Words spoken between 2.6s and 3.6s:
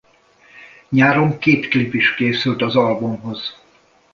az albumhoz.